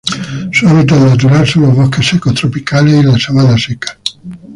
Su 0.51 0.67
hábitat 0.67 0.97
natural 0.99 1.47
son 1.47 1.61
los 1.61 1.75
bosques 1.75 2.07
secos 2.07 2.33
tropicales 2.33 3.03
y 3.03 3.05
la 3.05 3.19
sabana 3.19 3.55
seca. 3.55 3.99